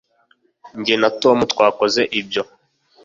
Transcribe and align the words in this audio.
jye 0.83 0.95
na 1.01 1.09
tom 1.21 1.37
twakoze 1.51 2.01
ibyo 2.19 2.43